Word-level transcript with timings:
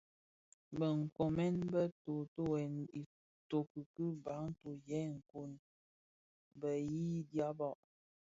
Bë 0.77 0.87
nkoomèn 1.01 1.55
bë 1.71 1.81
tōtōghèn 2.03 2.75
itoki 3.01 3.81
ki 3.93 4.05
bantu 4.25 4.69
yè 4.87 5.01
nkun, 5.17 5.51
bë 6.59 6.71
yii 6.91 7.17
dyaba, 7.29 7.69